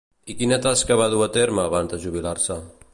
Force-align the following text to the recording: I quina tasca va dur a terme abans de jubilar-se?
I 0.33 0.35
quina 0.39 0.57
tasca 0.63 0.97
va 1.03 1.07
dur 1.13 1.21
a 1.27 1.29
terme 1.37 1.67
abans 1.67 1.93
de 1.95 2.03
jubilar-se? 2.07 2.61